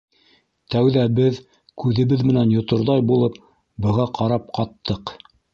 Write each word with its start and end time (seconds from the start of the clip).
Тәүҙә 0.75 1.03
беҙ, 1.19 1.37
күҙебеҙ 1.83 2.25
менән 2.29 2.55
йоторҙай 2.55 3.07
булып, 3.13 3.39
быға 3.87 4.11
ҡарап 4.21 4.53
ҡаттыҡ. 4.61 5.19